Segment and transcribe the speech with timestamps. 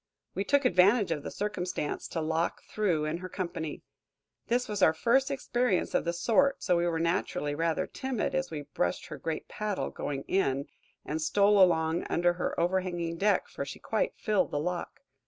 [0.33, 3.83] We took advantage of the circumstance to lock through in her company.
[4.47, 8.49] This was our first experience of the sort, so we were naturally rather timid as
[8.49, 10.65] we brushed her great paddle, going in,
[11.05, 15.01] and stole along under her overhanging deck, for she quite filled the lock.